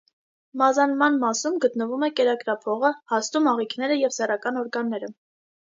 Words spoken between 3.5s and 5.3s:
աղիքները և սեռական օրգանները։